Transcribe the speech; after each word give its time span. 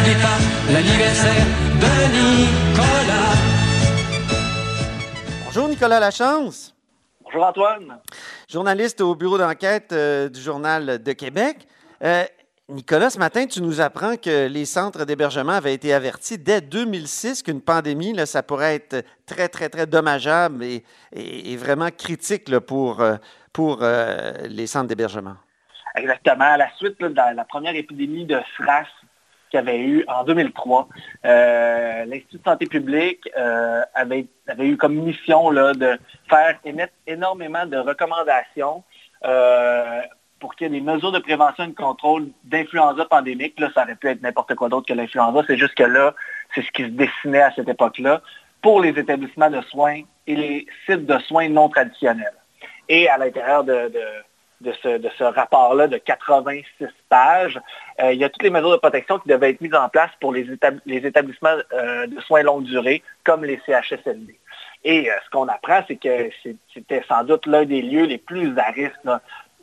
N'oublie 0.00 0.22
pas 0.22 0.72
l'anniversaire 0.72 1.46
de 1.80 1.90
Nicolas. 2.12 3.34
Bonjour 5.44 5.68
Nicolas 5.68 6.00
Lachance, 6.00 6.74
Bonjour 7.24 7.44
Antoine. 7.44 7.98
journaliste 8.48 9.00
au 9.00 9.14
bureau 9.14 9.36
d'enquête 9.38 9.92
euh, 9.92 10.28
du 10.28 10.40
Journal 10.40 11.02
de 11.02 11.12
Québec. 11.12 11.66
Euh, 12.02 12.24
Nicolas, 12.68 13.10
ce 13.10 13.18
matin, 13.18 13.46
tu 13.46 13.60
nous 13.60 13.80
apprends 13.80 14.16
que 14.16 14.46
les 14.46 14.64
centres 14.64 15.04
d'hébergement 15.04 15.52
avaient 15.52 15.74
été 15.74 15.92
avertis 15.92 16.38
dès 16.38 16.60
2006 16.60 17.42
qu'une 17.42 17.60
pandémie, 17.60 18.12
là, 18.12 18.26
ça 18.26 18.42
pourrait 18.44 18.76
être 18.76 19.04
très, 19.26 19.48
très, 19.48 19.68
très 19.68 19.86
dommageable 19.86 20.62
et, 20.62 20.84
et- 21.12 21.52
et 21.52 21.56
vraiment 21.56 21.88
critique 21.90 22.48
là, 22.48 22.60
pour, 22.60 23.00
euh, 23.00 23.16
pour 23.52 23.80
euh, 23.82 24.32
les 24.48 24.68
centres 24.68 24.86
d'hébergement. 24.86 25.34
Exactement. 25.96 26.44
À 26.44 26.56
la 26.56 26.70
suite 26.76 27.00
là, 27.02 27.08
de 27.08 27.36
la 27.36 27.44
première 27.44 27.74
épidémie 27.74 28.24
de 28.24 28.38
SRAS 28.56 28.86
qu'il 29.50 29.58
y 29.58 29.62
avait 29.62 29.80
eu 29.80 30.04
en 30.08 30.24
2003, 30.24 30.88
euh, 31.24 32.04
l'Institut 32.06 32.38
de 32.38 32.42
santé 32.44 32.66
publique 32.66 33.28
euh, 33.36 33.82
avait, 33.94 34.26
avait 34.48 34.66
eu 34.66 34.76
comme 34.76 34.94
mission 34.94 35.50
là, 35.50 35.72
de 35.74 35.98
faire 36.28 36.58
émettre 36.64 36.92
énormément 37.06 37.66
de 37.66 37.76
recommandations 37.76 38.82
euh, 39.24 40.00
pour 40.38 40.54
qu'il 40.54 40.72
y 40.72 40.76
ait 40.76 40.80
des 40.80 40.84
mesures 40.84 41.12
de 41.12 41.18
prévention 41.18 41.64
et 41.64 41.68
de 41.68 41.74
contrôle 41.74 42.28
d'influenza 42.44 43.04
pandémique. 43.04 43.58
Là, 43.60 43.68
ça 43.74 43.82
aurait 43.82 43.96
pu 43.96 44.08
être 44.08 44.22
n'importe 44.22 44.54
quoi 44.54 44.68
d'autre 44.70 44.86
que 44.86 44.94
l'influenza. 44.94 45.42
C'est 45.46 45.58
juste 45.58 45.74
que 45.74 45.82
là, 45.84 46.14
c'est 46.54 46.62
ce 46.62 46.70
qui 46.72 46.82
se 46.84 46.88
dessinait 46.88 47.42
à 47.42 47.52
cette 47.54 47.68
époque-là 47.68 48.22
pour 48.62 48.80
les 48.80 48.90
établissements 48.98 49.50
de 49.50 49.60
soins 49.62 50.00
et 50.26 50.34
les 50.36 50.66
sites 50.86 51.04
de 51.06 51.18
soins 51.20 51.48
non 51.48 51.68
traditionnels. 51.68 52.32
Et 52.88 53.08
à 53.08 53.18
l'intérieur 53.18 53.64
de, 53.64 53.88
de- 53.88 54.00
de 54.60 54.72
ce, 54.82 54.98
de 54.98 55.08
ce 55.18 55.24
rapport-là 55.24 55.86
de 55.86 55.96
86 55.96 56.64
pages, 57.08 57.58
euh, 58.02 58.12
il 58.12 58.18
y 58.18 58.24
a 58.24 58.28
toutes 58.28 58.42
les 58.42 58.50
mesures 58.50 58.72
de 58.72 58.76
protection 58.76 59.18
qui 59.18 59.28
devaient 59.28 59.50
être 59.50 59.60
mises 59.60 59.74
en 59.74 59.88
place 59.88 60.10
pour 60.20 60.32
les, 60.32 60.46
les 60.86 61.06
établissements 61.06 61.56
euh, 61.72 62.06
de 62.06 62.20
soins 62.20 62.42
longue 62.42 62.64
durée, 62.64 63.02
comme 63.24 63.44
les 63.44 63.60
CHSLD. 63.66 64.38
Et 64.84 65.10
euh, 65.10 65.14
ce 65.24 65.30
qu'on 65.30 65.48
apprend, 65.48 65.82
c'est 65.88 65.96
que 65.96 66.30
c'était 66.74 67.02
sans 67.08 67.24
doute 67.24 67.46
l'un 67.46 67.64
des 67.64 67.82
lieux 67.82 68.04
les 68.04 68.18
plus 68.18 68.52
à 68.58 68.70
risque. 68.70 68.96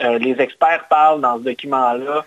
les 0.02 0.36
experts 0.42 0.86
parlent 0.90 1.22
dans 1.22 1.38
ce 1.38 1.44
document-là 1.44 2.26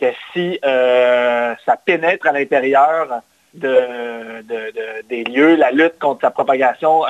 que 0.00 0.06
si 0.32 0.58
ça 0.62 1.76
pénètre 1.84 2.26
à 2.28 2.32
l'intérieur 2.32 3.20
de, 3.54 4.42
de- 4.42 4.70
de- 4.72 5.08
des 5.08 5.24
lieux, 5.24 5.56
la 5.56 5.70
lutte 5.72 5.98
contre 5.98 6.20
sa 6.20 6.30
propagation 6.30 7.02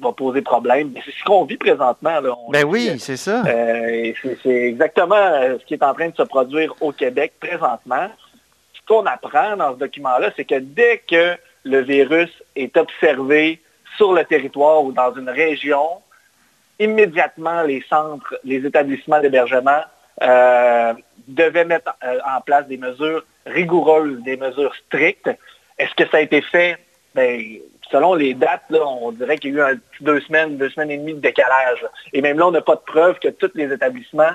va 0.00 0.12
poser 0.12 0.42
problème. 0.42 0.90
Mais 0.94 1.00
C'est 1.04 1.12
ce 1.12 1.24
qu'on 1.24 1.44
vit 1.44 1.56
présentement. 1.56 2.20
là. 2.20 2.34
On 2.46 2.50
Ben 2.50 2.64
oui, 2.64 2.98
c'est 2.98 3.16
ça. 3.16 3.42
euh, 3.46 4.12
c'est 4.42 4.48
exactement 4.68 5.16
euh, 5.16 5.58
ce 5.58 5.64
qui 5.64 5.74
est 5.74 5.82
en 5.82 5.94
train 5.94 6.08
de 6.08 6.16
se 6.16 6.22
produire 6.22 6.74
au 6.80 6.92
Québec 6.92 7.32
présentement. 7.40 8.08
Ce 8.74 8.80
qu'on 8.86 9.06
apprend 9.06 9.56
dans 9.56 9.74
ce 9.74 9.78
document-là, 9.78 10.30
c'est 10.36 10.44
que 10.44 10.58
dès 10.58 10.98
que 10.98 11.36
le 11.64 11.80
virus 11.82 12.30
est 12.56 12.76
observé 12.76 13.60
sur 13.96 14.12
le 14.12 14.24
territoire 14.24 14.82
ou 14.84 14.92
dans 14.92 15.12
une 15.14 15.28
région, 15.28 15.86
immédiatement 16.78 17.62
les 17.62 17.84
centres, 17.88 18.34
les 18.44 18.64
établissements 18.64 19.20
d'hébergement 19.20 19.80
euh, 20.22 20.94
devaient 21.26 21.64
mettre 21.64 21.92
euh, 22.04 22.18
en 22.36 22.40
place 22.40 22.66
des 22.68 22.76
mesures 22.76 23.24
rigoureuses, 23.46 24.22
des 24.22 24.36
mesures 24.36 24.74
strictes. 24.86 25.30
Est-ce 25.78 25.94
que 25.94 26.08
ça 26.08 26.18
a 26.18 26.20
été 26.20 26.40
fait? 26.42 26.76
Ben, 27.14 27.40
selon 27.90 28.14
les 28.14 28.34
dates, 28.34 28.62
là, 28.70 28.80
on 28.86 29.12
dirait 29.12 29.38
qu'il 29.38 29.54
y 29.54 29.60
a 29.60 29.70
eu 29.70 29.74
un 29.74 29.78
deux 30.00 30.20
semaines, 30.22 30.56
deux 30.56 30.70
semaines 30.70 30.90
et 30.90 30.98
demie 30.98 31.14
de 31.14 31.20
décalage. 31.20 31.84
Et 32.12 32.20
même 32.22 32.38
là, 32.38 32.46
on 32.48 32.50
n'a 32.50 32.60
pas 32.62 32.74
de 32.76 32.80
preuve 32.86 33.18
que 33.18 33.28
tous 33.28 33.50
les 33.54 33.72
établissements, 33.72 34.32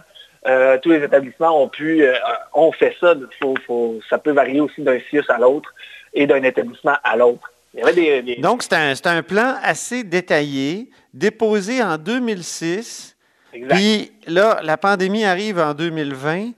euh, 0.48 0.78
tous 0.82 0.90
les 0.92 1.04
établissements 1.04 1.62
ont 1.64 1.70
pu, 1.70 2.04
euh, 2.04 2.14
ont 2.54 2.72
fait 2.72 2.96
ça. 3.00 3.14
Faut- 3.42 3.56
faut- 3.66 4.00
ça 4.10 4.18
peut 4.18 4.32
varier 4.32 4.60
aussi 4.62 4.82
d'un 4.82 5.00
CIUS 5.10 5.24
à 5.30 5.38
l'autre 5.38 5.74
et 6.14 6.28
d'un 6.28 6.44
établissement 6.44 6.98
à 7.04 7.16
l'autre. 7.16 7.50
Il 7.74 7.80
y 7.80 7.84
avait 7.84 7.94
des, 7.94 8.22
des- 8.22 8.36
Donc, 8.42 8.62
c'est 8.64 8.74
un, 8.74 8.94
un 9.18 9.24
plan 9.24 9.56
assez 9.64 10.04
détaillé, 10.04 10.90
déposé 11.14 11.82
en 11.82 11.98
2006. 11.98 13.16
Exact. 13.54 13.76
Puis 13.76 14.12
là, 14.28 14.60
la 14.64 14.78
pandémie 14.78 15.26
arrive 15.26 15.60
en 15.60 15.74
2020. 15.74 16.52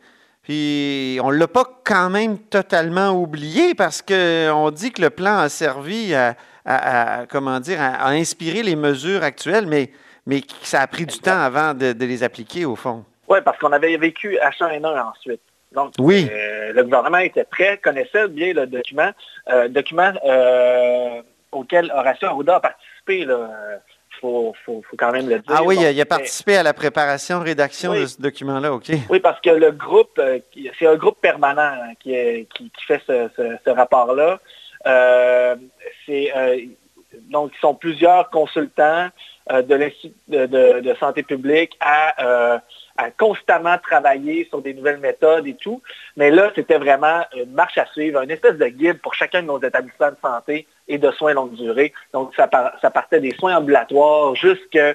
Puis 0.43 1.19
on 1.23 1.31
ne 1.31 1.37
l'a 1.37 1.47
pas 1.47 1.63
quand 1.83 2.09
même 2.09 2.37
totalement 2.37 3.09
oublié 3.11 3.73
parce 3.73 4.01
qu'on 4.03 4.69
dit 4.71 4.91
que 4.91 5.01
le 5.01 5.09
plan 5.09 5.37
a 5.39 5.49
servi 5.49 6.13
à, 6.13 6.35
à- 6.65 7.19
à- 7.21 7.25
comment 7.27 7.59
dire, 7.59 7.79
à, 7.81 7.95
à 8.05 8.09
inspirer 8.11 8.63
les 8.63 8.75
mesures 8.75 9.23
actuelles, 9.23 9.67
mais, 9.67 9.91
mais 10.25 10.41
ça 10.63 10.81
a 10.81 10.87
pris 10.87 11.05
du 11.05 11.19
temps 11.19 11.39
avant 11.39 11.73
de, 11.73 11.93
de 11.93 12.05
les 12.05 12.23
appliquer 12.23 12.65
au 12.65 12.75
fond. 12.75 13.05
Oui, 13.27 13.39
parce 13.43 13.57
qu'on 13.57 13.71
avait 13.71 13.95
vécu 13.97 14.37
H1N1 14.37 15.01
ensuite. 15.11 15.41
Donc, 15.71 15.93
Oui. 15.99 16.29
euh, 16.31 16.73
le 16.73 16.83
gouvernement 16.83 17.17
était 17.17 17.43
prêt, 17.43 17.79
connaissait 17.83 18.27
bien 18.29 18.53
le 18.53 18.65
document, 18.65 19.11
euh, 19.51 19.67
document 19.67 20.13
euh, 20.25 21.21
auquel 21.51 21.91
Horacio 21.93 22.27
Arruda 22.27 22.55
a 22.55 22.59
participé. 22.61 23.19
Il 23.19 23.37
faut, 24.21 24.53
faut- 24.65 24.81
faut 24.89 24.95
quand 24.97 25.11
même 25.11 25.27
le 25.27 25.39
dire. 25.39 25.43
Ah 25.53 25.63
oui, 25.63 25.75
il 25.77 25.83
a, 25.83 25.87
Donc, 25.87 25.95
il 25.95 26.01
a 26.01 26.05
participé 26.05 26.55
à 26.55 26.63
la 26.63 26.73
préparation, 26.73 27.39
rédaction 27.41 27.91
Oui. 27.91 28.01
de 28.01 28.05
ce 28.05 28.21
document-là, 28.21 28.71
OK. 28.73 28.85
Oui, 29.09 29.19
parce 29.19 29.41
que 29.41 29.49
le 29.49 29.71
groupe, 29.71 30.19
c'est 30.79 30.87
un 30.87 30.95
groupe 30.95 31.19
permanent 31.19 31.61
hein, 31.61 31.93
qui, 31.99 32.13
est- 32.15 32.47
qui- 32.53 32.69
qui 32.71 32.85
fait 32.85 33.01
ce, 33.05 33.27
ce- 33.35 33.57
ce 33.65 33.69
rapport-là. 33.69 34.39
Euh, 34.87 35.55
euh, 36.09 36.57
donc, 37.29 37.51
ils 37.55 37.59
sont 37.59 37.73
plusieurs 37.75 38.29
consultants 38.29 39.07
euh, 39.51 39.61
de 39.61 39.75
l'Institut 39.75 40.13
de, 40.27 40.45
de- 40.81 40.93
santé 40.95 41.23
publique 41.23 41.77
à, 41.79 42.25
euh, 42.25 42.57
à 42.97 43.11
constamment 43.11 43.77
travailler 43.77 44.45
sur 44.49 44.61
des 44.61 44.73
nouvelles 44.73 44.97
méthodes 44.99 45.45
et 45.47 45.53
tout. 45.53 45.81
Mais 46.17 46.31
là, 46.31 46.51
c'était 46.55 46.77
vraiment 46.77 47.21
une 47.35 47.51
marche 47.51 47.77
à 47.77 47.85
suivre, 47.87 48.21
une 48.21 48.31
espèce 48.31 48.57
de 48.57 48.67
guide 48.67 48.99
pour 49.01 49.13
chacun 49.13 49.41
de 49.41 49.47
nos 49.47 49.61
établissements 49.61 50.09
de 50.11 50.17
santé 50.21 50.67
et 50.87 50.97
de 50.97 51.11
soins 51.11 51.33
longue 51.33 51.53
durée. 51.55 51.93
Donc, 52.13 52.33
ça, 52.35 52.47
par- 52.47 52.73
ça 52.81 52.89
partait 52.89 53.19
des 53.19 53.35
soins 53.35 53.55
ambulatoires 53.55 54.35
jusqu'aux 54.35 54.93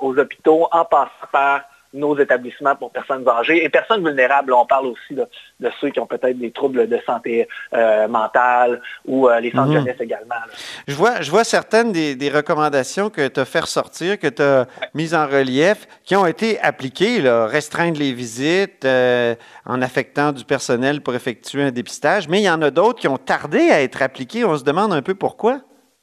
aux 0.00 0.18
hôpitaux, 0.18 0.68
en 0.72 0.84
passant 0.84 1.10
par 1.32 1.62
nos 1.94 2.18
établissements 2.18 2.76
pour 2.76 2.90
personnes 2.90 3.26
âgées 3.28 3.64
et 3.64 3.68
personnes 3.68 4.04
vulnérables. 4.06 4.52
On 4.52 4.66
parle 4.66 4.86
aussi 4.88 5.14
de 5.14 5.70
ceux 5.80 5.88
qui 5.90 5.98
ont 6.00 6.06
peut-être 6.06 6.38
des 6.38 6.50
troubles 6.50 6.86
de 6.88 6.98
santé 7.06 7.48
euh, 7.72 8.06
mentale 8.08 8.80
ou 9.06 9.28
euh, 9.28 9.40
les 9.40 9.50
centres 9.52 9.68
Mhm. 9.68 9.78
jeunesse 9.78 9.96
également. 10.00 10.34
là. 10.34 10.52
Je 10.86 10.94
vois, 10.94 11.20
je 11.22 11.30
vois 11.30 11.44
certaines 11.44 11.92
des, 11.92 12.14
des 12.14 12.28
recommandations 12.30 13.08
que 13.10 13.26
tu 13.28 13.40
as 13.40 13.44
fait 13.44 13.60
ressortir, 13.60 14.18
que 14.18 14.26
tu 14.28 14.42
as 14.42 14.66
mises 14.94 15.14
en 15.14 15.26
relief, 15.26 15.86
qui 16.04 16.14
ont 16.16 16.26
été 16.26 16.60
appliquées, 16.60 17.20
là, 17.20 17.46
restreindre 17.46 17.98
les 17.98 18.12
visites 18.12 18.84
euh, 18.84 19.34
en 19.66 19.80
affectant 19.82 20.32
du 20.32 20.44
personnel 20.44 21.00
pour 21.00 21.14
effectuer 21.14 21.62
un 21.64 21.70
dépistage, 21.70 22.28
mais 22.28 22.40
il 22.40 22.44
y 22.44 22.50
en 22.50 22.60
a 22.62 22.70
d'autres 22.70 23.00
qui 23.00 23.08
ont 23.08 23.18
tardé 23.18 23.70
à 23.70 23.80
être 23.82 24.02
appliquées. 24.02 24.44
On 24.44 24.56
se 24.56 24.64
demande 24.64 24.92
un 24.92 25.02
peu 25.02 25.14
pourquoi. 25.14 25.60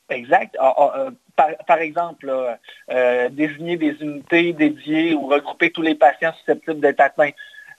Exact. 0.10 0.56
Ah, 0.60 0.74
ah, 0.78 0.94
euh, 0.98 1.12
par, 1.36 1.50
par 1.68 1.78
exemple, 1.80 2.28
là, 2.28 2.58
euh, 2.92 3.30
désigner 3.30 3.76
des 3.78 3.96
unités 4.02 4.54
dédiées 4.54 5.14
ou 5.14 5.28
regrouper 5.28 5.72
tous 5.72 5.82
les 5.82 5.96
patients 5.96 6.34
susceptibles 6.40 6.80
d'être 6.80 7.00
atteints. 7.02 7.32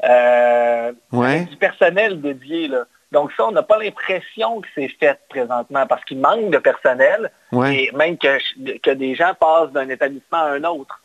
Euh, 0.04 0.92
Ouais. 1.12 1.44
du 1.44 1.56
personnel 1.56 2.20
dédié. 2.20 2.68
Là. 2.68 2.84
Donc 3.12 3.32
ça, 3.36 3.46
on 3.46 3.52
n'a 3.52 3.62
pas 3.62 3.78
l'impression 3.78 4.60
que 4.60 4.68
c'est 4.74 4.88
fait 4.88 5.18
présentement 5.28 5.86
parce 5.86 6.04
qu'il 6.04 6.18
manque 6.18 6.50
de 6.50 6.58
personnel 6.58 7.30
Ouais. 7.52 7.84
et 7.84 7.92
même 7.92 8.18
que, 8.18 8.38
que 8.80 8.90
des 8.90 9.14
gens 9.14 9.32
passent 9.38 9.70
d'un 9.72 9.88
établissement 9.88 10.38
à 10.38 10.50
un 10.50 10.64
autre. 10.64 11.00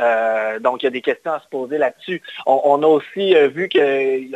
Euh, 0.00 0.58
donc, 0.58 0.82
il 0.82 0.86
y 0.86 0.88
a 0.88 0.90
des 0.90 1.00
questions 1.00 1.32
à 1.32 1.40
se 1.40 1.48
poser 1.48 1.78
là-dessus. 1.78 2.22
On, 2.46 2.82
a 2.82 2.86
aussi 2.86 3.34
euh, 3.34 3.48
vu 3.48 3.68
que 3.68 4.26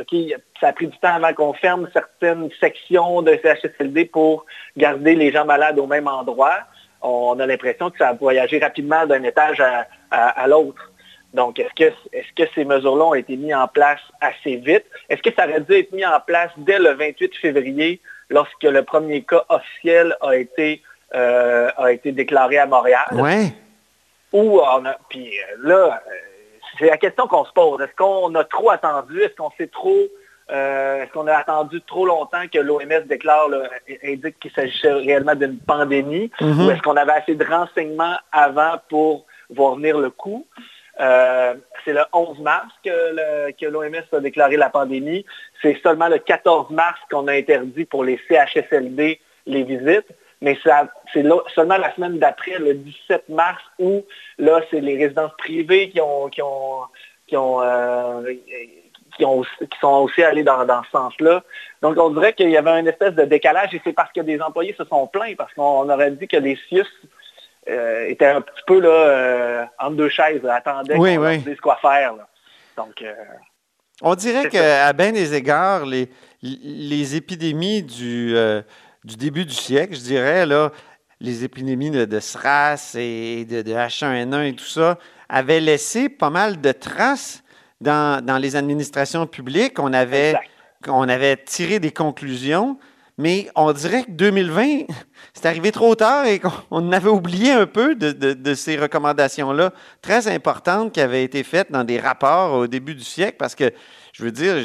ça 0.60 0.68
a 0.68 0.72
pris 0.72 0.86
du 0.86 0.98
temps 0.98 1.14
avant 1.14 1.32
qu'on 1.34 1.52
ferme 1.52 1.88
certaines 1.92 2.48
sections 2.60 3.22
de 3.22 3.38
CHSLD 3.42 4.06
pour 4.06 4.46
garder 4.76 5.14
les 5.14 5.32
gens 5.32 5.44
malades 5.44 5.78
au 5.78 5.86
même 5.86 6.08
endroit. 6.08 6.58
On 7.02 7.38
a 7.40 7.46
l'impression 7.46 7.90
que 7.90 7.98
ça 7.98 8.08
a 8.08 8.12
voyagé 8.12 8.58
rapidement 8.58 9.06
d'un 9.06 9.22
étage 9.22 9.62
à 10.10 10.46
l'autre. 10.46 10.90
Donc, 11.34 11.58
est-ce 11.58 11.74
que, 11.74 11.92
est-ce 12.12 12.32
que 12.34 12.50
ces 12.54 12.64
mesures-là 12.64 13.04
ont 13.04 13.14
été 13.14 13.36
mises 13.36 13.54
en 13.54 13.68
place 13.68 14.00
assez 14.20 14.56
vite? 14.56 14.84
Est-ce 15.08 15.22
que 15.22 15.30
ça 15.36 15.46
aurait 15.46 15.60
dû 15.60 15.74
être 15.74 15.92
mis 15.92 16.04
en 16.04 16.18
place 16.20 16.50
dès 16.56 16.78
le 16.78 16.90
28 16.94 17.36
février, 17.36 18.00
lorsque 18.28 18.64
le 18.64 18.82
premier 18.82 19.22
cas 19.22 19.44
officiel 19.48 20.16
a 20.20 20.36
été, 20.36 20.82
euh, 21.14 21.70
a 21.76 21.92
été 21.92 22.12
déclaré 22.12 22.58
à 22.58 22.66
Montréal? 22.66 23.06
Ouais. 23.12 23.52
Ou 24.32 24.60
on 24.60 24.84
a. 24.84 24.96
Puis 25.08 25.28
euh, 25.28 25.68
là, 25.68 26.02
euh, 26.06 26.10
c'est 26.78 26.86
la 26.86 26.96
question 26.96 27.26
qu'on 27.26 27.44
se 27.44 27.52
pose. 27.52 27.80
Est-ce 27.80 27.94
qu'on 27.96 28.34
a 28.34 28.44
trop 28.44 28.70
attendu? 28.70 29.20
Est-ce 29.22 29.34
qu'on 29.34 29.50
s'est 29.58 29.68
trop 29.68 30.08
Euh, 30.52 31.02
est-ce 31.02 31.12
qu'on 31.12 31.28
a 31.28 31.36
attendu 31.36 31.80
trop 31.82 32.04
longtemps 32.04 32.42
que 32.52 32.58
l'OMS 32.58 33.06
déclare, 33.06 33.48
indique 34.02 34.40
qu'il 34.40 34.50
s'agissait 34.50 34.92
réellement 34.92 35.36
d'une 35.36 35.58
pandémie? 35.58 36.28
Mhm. 36.40 36.66
Ou 36.66 36.70
est-ce 36.72 36.82
qu'on 36.82 36.96
avait 36.96 37.12
assez 37.12 37.36
de 37.36 37.44
renseignements 37.44 38.16
avant 38.32 38.74
pour 38.88 39.26
voir 39.48 39.76
venir 39.76 39.96
le 39.96 40.10
coup? 40.10 40.44
Euh, 40.98 41.54
c'est 41.84 41.92
le 41.92 42.02
11 42.12 42.40
mars 42.40 42.68
que 42.84 43.66
l'OMS 43.66 44.04
a 44.12 44.20
déclaré 44.20 44.56
la 44.56 44.70
pandémie. 44.70 45.24
C'est 45.62 45.80
seulement 45.84 46.08
le 46.08 46.18
14 46.18 46.70
mars 46.70 46.98
qu'on 47.10 47.28
a 47.28 47.32
interdit 47.32 47.84
pour 47.84 48.02
les 48.02 48.18
CHSLD 48.28 49.20
les 49.46 49.62
visites. 49.62 50.08
Mais 50.42 50.58
c'est 50.64 51.22
seulement 51.54 51.76
la 51.76 51.94
semaine 51.94 52.18
d'après, 52.18 52.58
le 52.58 52.74
17 52.74 53.28
mars, 53.28 53.62
où 53.78 54.04
là, 54.38 54.60
c'est 54.70 54.80
les 54.80 54.96
résidences 54.96 55.32
privées 55.36 55.90
qui 55.90 56.00
ont, 56.00 56.28
qui 56.28 56.40
ont, 56.40 56.80
qui 57.26 57.36
ont, 57.36 57.60
euh, 57.60 58.34
qui, 59.16 59.24
ont, 59.26 59.42
qui 59.42 59.78
sont 59.80 60.02
aussi 60.04 60.22
allés 60.22 60.42
dans, 60.42 60.82
ce 60.84 60.90
sens-là. 60.90 61.42
Donc, 61.82 61.98
on 61.98 62.08
dirait 62.10 62.32
qu'il 62.32 62.48
y 62.48 62.56
avait 62.56 62.80
une 62.80 62.88
espèce 62.88 63.14
de 63.14 63.24
décalage 63.24 63.74
et 63.74 63.82
c'est 63.84 63.92
parce 63.92 64.12
que 64.12 64.22
des 64.22 64.40
employés 64.40 64.74
se 64.78 64.84
sont 64.84 65.06
plaints, 65.06 65.34
parce 65.36 65.52
qu'on 65.52 65.88
aurait 65.90 66.12
dit 66.12 66.26
que 66.26 66.38
les 66.38 66.58
CIUS 66.68 66.86
euh, 67.68 68.08
étaient 68.08 68.26
un 68.26 68.40
petit 68.40 68.62
peu 68.66 68.80
là, 68.80 68.88
euh, 68.88 69.64
entre 69.78 69.96
deux 69.96 70.08
chaises, 70.08 70.44
attendaient 70.46 70.96
oui, 70.96 71.16
qu'on 71.16 71.26
oui. 71.26 71.38
dise 71.38 71.60
quoi 71.60 71.76
faire. 71.82 72.14
Donc, 72.78 73.04
on 74.00 74.14
dirait 74.14 74.48
qu'à 74.48 74.90
bien 74.94 75.12
des 75.12 75.34
égards, 75.34 75.84
les, 75.84 76.08
les 76.42 77.16
épidémies 77.16 77.82
du 77.82 78.34
du 79.04 79.16
début 79.16 79.44
du 79.44 79.54
siècle, 79.54 79.94
je 79.94 80.00
dirais, 80.00 80.46
là, 80.46 80.72
les 81.20 81.44
épidémies 81.44 81.90
de, 81.90 82.20
SRAS 82.20 82.96
et 82.96 83.44
de, 83.44 83.62
H1N1 83.62 84.48
et 84.48 84.54
tout 84.54 84.64
ça 84.64 84.98
avaient 85.28 85.60
laissé 85.60 86.08
pas 86.08 86.30
mal 86.30 86.60
de 86.60 86.72
traces 86.72 87.42
dans, 87.80 88.40
les 88.40 88.56
administrations 88.56 89.26
publiques. 89.26 89.78
On 89.78 89.92
avait, 89.92 90.34
on 90.86 91.08
avait 91.08 91.36
tiré 91.36 91.78
des 91.78 91.92
conclusions, 91.92 92.78
mais 93.20 93.48
on 93.54 93.72
dirait 93.72 94.04
que 94.04 94.10
2020, 94.10 94.86
c'est 95.34 95.46
arrivé 95.46 95.72
trop 95.72 95.94
tard 95.94 96.26
et 96.26 96.38
qu'on 96.40 96.92
avait 96.92 97.10
oublié 97.10 97.52
un 97.52 97.66
peu 97.66 97.94
de, 97.94 98.54
ces 98.54 98.76
recommandations-là 98.76 99.72
très 100.02 100.26
importantes 100.28 100.92
qui 100.92 101.00
avaient 101.00 101.22
été 101.22 101.42
faites 101.42 101.70
dans 101.70 101.84
des 101.84 102.00
rapports 102.00 102.54
au 102.54 102.66
début 102.66 102.94
du 102.94 103.04
siècle 103.04 103.36
parce 103.38 103.54
que 103.54 103.70
je 104.12 104.24
veux 104.24 104.32
dire, 104.32 104.56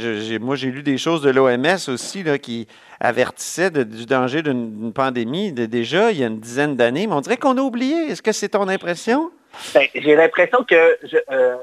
moi, 0.42 0.56
j'ai 0.56 0.72
lu 0.72 0.82
des 0.82 0.98
choses 0.98 1.22
de 1.22 1.30
l'OMS 1.30 1.90
aussi 1.90 2.24
qui 2.42 2.68
avertissaient 3.00 3.70
du 3.70 4.06
danger 4.06 4.42
d'une 4.42 4.92
pandémie 4.94 5.52
déjà 5.52 6.12
il 6.12 6.20
y 6.20 6.24
a 6.24 6.28
une 6.28 6.40
dizaine 6.40 6.76
d'années, 6.76 7.08
mais 7.08 7.14
on 7.14 7.22
dirait 7.22 7.38
qu'on 7.38 7.58
a 7.58 7.62
oublié. 7.62 7.96
Est-ce 8.08 8.22
que 8.22 8.32
c'est 8.32 8.50
ton 8.50 8.68
impression? 8.68 9.32
Ben, 9.74 9.88
j'ai 9.94 10.16
l'impression 10.16 10.64
que 10.64 10.98
euh, 11.32 11.56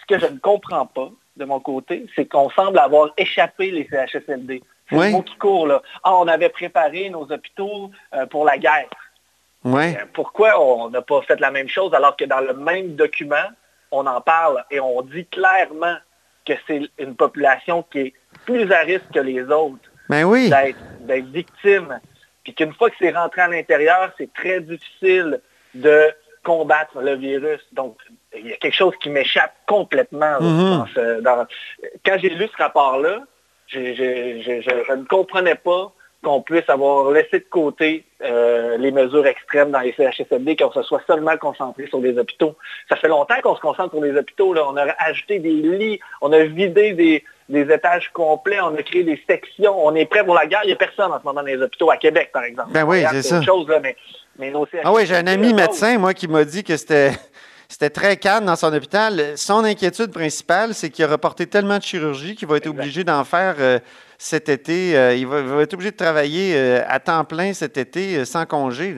ce 0.00 0.06
que 0.14 0.18
je 0.18 0.32
ne 0.32 0.38
comprends 0.38 0.86
pas 0.86 1.10
de 1.36 1.44
mon 1.44 1.60
côté, 1.60 2.06
c'est 2.14 2.26
qu'on 2.26 2.50
semble 2.50 2.78
avoir 2.78 3.12
échappé 3.16 3.70
les 3.70 3.88
CHSLD. 3.88 4.62
C'est 4.88 4.96
le 4.96 5.10
mot 5.10 5.22
qui 5.22 5.36
court 5.36 5.66
là. 5.66 5.82
Ah, 6.04 6.14
on 6.16 6.28
avait 6.28 6.48
préparé 6.48 7.10
nos 7.10 7.30
hôpitaux 7.30 7.90
euh, 8.14 8.26
pour 8.26 8.44
la 8.44 8.58
guerre. 8.58 8.88
Euh, 9.64 9.92
pourquoi 10.12 10.60
on 10.60 10.90
n'a 10.90 11.02
pas 11.02 11.22
fait 11.22 11.40
la 11.40 11.50
même 11.50 11.68
chose 11.68 11.92
alors 11.92 12.16
que 12.16 12.24
dans 12.24 12.40
le 12.40 12.54
même 12.54 12.94
document, 12.94 13.48
on 13.90 14.06
en 14.06 14.20
parle 14.20 14.64
et 14.70 14.78
on 14.78 15.02
dit 15.02 15.26
clairement 15.26 15.96
que 16.46 16.52
c'est 16.66 16.82
une 16.98 17.16
population 17.16 17.84
qui 17.90 17.98
est 17.98 18.14
plus 18.44 18.70
à 18.70 18.80
risque 18.80 19.10
que 19.12 19.18
les 19.18 19.42
autres 19.42 19.90
ben 20.08 20.24
oui. 20.24 20.50
d'être 21.00 21.26
victime. 21.26 22.00
Puis 22.44 22.54
qu'une 22.54 22.72
fois 22.74 22.90
que 22.90 22.96
c'est 23.00 23.10
rentré 23.10 23.40
à 23.40 23.48
l'intérieur, 23.48 24.12
c'est 24.16 24.32
très 24.32 24.60
difficile 24.60 25.40
de 25.74 26.14
combattre 26.44 27.00
le 27.00 27.16
virus. 27.16 27.60
Donc, 27.72 27.98
il 28.36 28.46
y 28.46 28.52
a 28.52 28.56
quelque 28.56 28.74
chose 28.74 28.94
qui 29.02 29.10
m'échappe 29.10 29.54
complètement. 29.66 30.38
Mm-hmm. 30.38 31.46
Quand 32.04 32.18
j'ai 32.20 32.28
lu 32.28 32.46
ce 32.46 32.62
rapport-là, 32.62 33.22
je, 33.68 34.94
ne 34.94 35.04
comprenais 35.04 35.54
pas 35.54 35.92
qu'on 36.22 36.40
puisse 36.40 36.68
avoir 36.68 37.10
laissé 37.10 37.38
de 37.38 37.46
côté 37.48 38.04
euh, 38.22 38.76
les 38.78 38.90
mesures 38.90 39.26
extrêmes 39.26 39.70
dans 39.70 39.80
les 39.80 39.92
CHSLD, 39.92 40.56
qu'on 40.56 40.72
se 40.72 40.82
soit 40.82 41.02
seulement 41.06 41.36
concentré 41.36 41.86
sur 41.86 42.00
les 42.00 42.18
hôpitaux. 42.18 42.56
Ça 42.88 42.96
fait 42.96 43.08
longtemps 43.08 43.36
qu'on 43.42 43.54
se 43.54 43.60
concentre 43.60 43.90
sur 43.90 44.02
les 44.02 44.16
hôpitaux. 44.16 44.52
Là. 44.52 44.64
On 44.68 44.76
a 44.76 44.86
ajouté 44.98 45.38
des 45.38 45.52
lits, 45.52 46.00
on 46.20 46.32
a 46.32 46.42
vidé 46.44 46.94
des, 46.94 47.22
étages 47.72 48.10
complets, 48.12 48.60
on 48.60 48.74
a 48.74 48.82
créé 48.82 49.04
des 49.04 49.22
sections, 49.28 49.86
on 49.86 49.94
est 49.94 50.06
prêt 50.06 50.24
pour 50.24 50.34
la 50.34 50.46
guerre. 50.46 50.62
Il 50.64 50.68
n'y 50.68 50.72
a 50.72 50.76
personne 50.76 51.12
en 51.12 51.20
ce 51.20 51.24
moment 51.24 51.40
dans 51.40 51.46
les 51.46 51.60
hôpitaux, 51.60 51.90
à 51.90 51.96
Québec, 51.96 52.30
par 52.32 52.42
exemple. 52.42 52.72
Ben 52.72 52.84
oui, 52.84 53.04
c'est 53.10 53.22
ça. 53.22 53.42
Chose, 53.42 53.68
là, 53.68 53.80
mais, 53.80 53.96
ah 54.84 54.92
oui, 54.92 55.06
j'ai 55.06 55.16
un 55.16 55.26
ami 55.26 55.54
médecin, 55.54 55.98
moi, 55.98 56.12
qui 56.12 56.28
m'a 56.28 56.44
dit 56.44 56.62
que 56.62 56.76
c'était 56.76 57.12
c'était 57.68 57.90
très 57.90 58.16
calme 58.16 58.46
dans 58.46 58.56
son 58.56 58.72
hôpital. 58.72 59.36
Son 59.36 59.64
inquiétude 59.64 60.12
principale, 60.12 60.74
c'est 60.74 60.90
qu'il 60.90 61.04
a 61.04 61.08
reporté 61.08 61.46
tellement 61.46 61.78
de 61.78 61.82
chirurgie 61.82 62.36
qu'il 62.36 62.48
va 62.48 62.58
être 62.58 62.68
obligé 62.68 63.02
d'en 63.02 63.24
faire 63.24 63.56
euh, 63.58 63.78
cet 64.18 64.48
été. 64.48 64.96
Euh, 64.96 65.14
il, 65.14 65.26
va, 65.26 65.62
être 65.62 65.74
obligé 65.74 65.90
de 65.90 65.96
travailler 65.96 66.54
euh, 66.56 66.82
à 66.86 67.00
temps 67.00 67.24
plein 67.24 67.52
cet 67.52 67.76
été 67.76 68.24
sans 68.24 68.46
congé. 68.46 68.96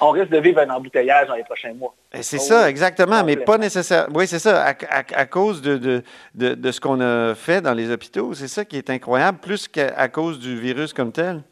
On 0.00 0.10
risque 0.10 0.30
de 0.30 0.38
vivre 0.38 0.60
un 0.60 0.70
embouteillage 0.70 1.26
dans 1.26 1.34
les 1.34 1.42
prochains 1.42 1.74
mois. 1.74 1.92
C'est 2.20 2.38
oh 2.38 2.44
ça, 2.44 2.70
exactement, 2.70 3.24
mais 3.24 3.36
pas 3.36 3.58
nécessairement. 3.58 4.16
Oui, 4.16 4.28
c'est 4.28 4.38
ça, 4.38 4.64
à, 4.64 5.26
cause 5.26 5.60
de, 5.60 6.02
de, 6.34 6.70
ce 6.70 6.80
qu'on 6.80 7.00
a 7.00 7.34
fait 7.34 7.60
dans 7.60 7.74
les 7.74 7.90
hôpitaux. 7.90 8.32
C'est 8.32 8.46
ça 8.46 8.64
qui 8.64 8.76
est 8.76 8.90
incroyable, 8.90 9.38
plus 9.38 9.66
qu'à 9.66 10.08
cause 10.08 10.38
du 10.38 10.56
virus 10.56 10.92
comme 10.92 11.10
tel. 11.10 11.42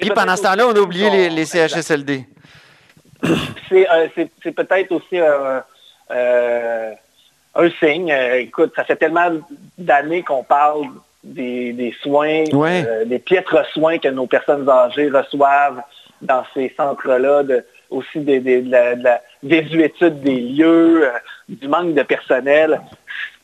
Puis 0.00 0.08
pendant 0.08 0.36
ce 0.36 0.42
temps-là, 0.42 0.66
on 0.68 0.74
a 0.74 0.80
oublié 0.80 1.10
les, 1.10 1.28
les 1.28 1.44
CHSLD. 1.44 2.26
c'est 3.68 4.52
peut-être 4.52 4.92
aussi 4.92 5.20
euh, 5.20 6.92
un 7.54 7.70
signe. 7.78 8.12
Euh, 8.12 8.40
écoute, 8.40 8.72
ça 8.76 8.84
fait 8.84 8.96
tellement 8.96 9.30
d'années 9.78 10.22
qu'on 10.22 10.42
parle 10.42 10.86
des, 11.22 11.94
soins, 12.02 12.44
des 13.06 13.18
piètres 13.18 13.64
soins 13.72 13.98
que 13.98 14.08
nos 14.08 14.26
personnes 14.26 14.68
âgées 14.68 15.08
reçoivent 15.08 15.82
dans 16.20 16.44
ces 16.54 16.72
centres-là, 16.76 17.42
aussi 17.90 18.20
des, 18.20 18.40
de, 18.40 18.72
la, 19.02 19.20
désuétude 19.42 20.20
des 20.20 20.40
lieux, 20.40 21.08
du 21.48 21.68
manque 21.68 21.94
de 21.94 22.02
personnel. 22.02 22.80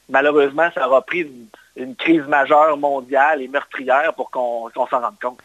Malheureusement, 0.08 0.68
ça 0.74 0.88
aura 0.88 1.02
pris 1.02 1.28
une 1.78 1.94
crise 1.94 2.22
majeure 2.28 2.76
mondiale 2.76 3.42
et 3.42 3.48
meurtrière 3.48 4.12
pour 4.14 4.30
qu'on 4.30 4.70
s'en 4.74 5.00
rende 5.00 5.18
compte. 5.22 5.38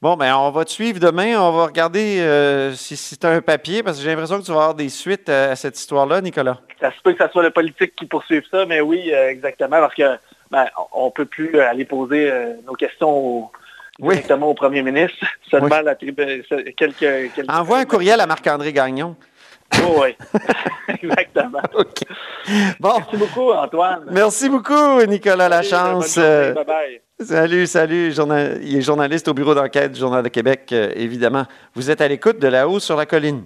Bon, 0.00 0.16
ben 0.16 0.34
on 0.36 0.50
va 0.50 0.64
te 0.64 0.70
suivre 0.70 1.00
demain. 1.00 1.40
On 1.40 1.52
va 1.52 1.66
regarder 1.66 2.20
euh, 2.20 2.72
si, 2.72 2.96
c'est 2.96 3.24
un 3.24 3.40
papier, 3.40 3.82
parce 3.82 3.98
que 3.98 4.02
j'ai 4.02 4.10
l'impression 4.10 4.38
que 4.38 4.44
tu 4.44 4.52
vas 4.52 4.58
avoir 4.58 4.74
des 4.74 4.88
suites 4.88 5.28
à 5.28 5.56
cette 5.56 5.78
histoire-là, 5.78 6.20
Nicolas. 6.20 6.58
Ça 6.80 6.90
se 6.90 7.00
peut 7.02 7.12
que 7.12 7.24
ce 7.24 7.30
soit 7.30 7.42
le 7.42 7.50
politique 7.50 7.94
qui 7.96 8.06
poursuive 8.06 8.44
ça, 8.50 8.66
mais 8.66 8.80
oui, 8.80 9.10
euh, 9.12 9.30
exactement, 9.30 9.78
parce 9.78 9.94
que 9.94 10.18
ben, 10.50 10.66
on 10.92 11.06
ne 11.06 11.10
peut 11.10 11.26
plus 11.26 11.60
aller 11.60 11.84
poser 11.84 12.30
euh, 12.30 12.54
nos 12.66 12.74
questions 12.74 13.50
directement 13.98 14.48
au 14.48 14.54
premier 14.54 14.82
ministre. 14.82 15.26
Seulement 15.50 15.80
la 15.80 15.94
quelques, 15.94 16.74
quelques... 16.76 17.50
Envoie 17.50 17.78
un 17.78 17.84
courriel 17.84 18.20
à 18.20 18.26
Marc-André 18.26 18.72
Gagnon. 18.72 19.16
Oh, 19.86 20.02
oui, 20.02 20.16
exactement. 20.88 21.60
Bon. 22.80 22.94
Merci 22.98 23.16
beaucoup, 23.16 23.52
Antoine. 23.52 24.04
Merci 24.10 24.48
beaucoup, 24.48 25.02
Nicolas 25.06 25.48
Lachance. 25.48 26.16
bye 26.16 26.54
bye. 26.64 27.00
Salut, 27.20 27.66
salut. 27.66 28.12
il 28.62 28.76
est 28.76 28.80
journaliste 28.80 29.26
au 29.26 29.34
bureau 29.34 29.54
d'enquête 29.54 29.92
du 29.92 29.98
Journal 29.98 30.22
de 30.22 30.28
Québec, 30.28 30.68
euh, 30.72 30.92
évidemment. 30.94 31.46
Vous 31.74 31.90
êtes 31.90 32.00
à 32.00 32.06
l'écoute 32.06 32.38
de 32.38 32.46
La 32.46 32.68
Haut 32.68 32.78
sur 32.78 32.96
la 32.96 33.06
colline. 33.06 33.44